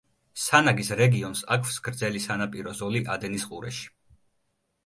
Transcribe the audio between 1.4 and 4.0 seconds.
აქვს გრძელი სანაპირო ზოლი ადენის ყურეში.